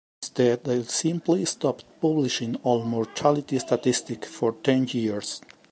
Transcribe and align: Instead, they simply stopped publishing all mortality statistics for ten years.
Instead, 0.23 0.63
they 0.63 0.81
simply 0.81 1.45
stopped 1.45 1.85
publishing 2.01 2.55
all 2.63 2.83
mortality 2.83 3.59
statistics 3.59 4.27
for 4.27 4.53
ten 4.63 4.87
years. 4.87 5.41